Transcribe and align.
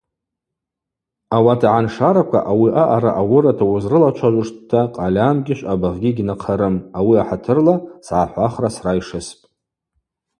Ауат 1.35 1.61
агӏаншараква 1.67 2.39
ауи 2.51 2.69
аъара 2.81 3.11
ауырата 3.21 3.63
уызрылачважвуштӏта 3.71 4.81
къальамгьи 4.93 5.55
швъабыгъьгьи 5.57 6.15
гьнахъарым, 6.17 6.75
ауи 6.97 7.15
ахӏатырла 7.21 7.75
сгӏахӏвахра 8.05 8.69
срайшыспӏ. 8.75 9.43